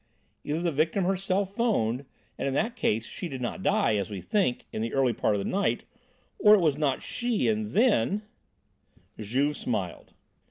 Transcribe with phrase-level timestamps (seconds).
[0.43, 2.05] Either the victim herself 'phoned,
[2.35, 5.35] and in that case she did not die, as we think, in the early part
[5.35, 5.83] of the night,
[6.39, 8.23] or it was not she, and then"
[9.19, 10.13] Juve smiled.